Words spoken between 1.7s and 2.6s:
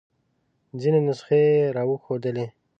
را وښودلې.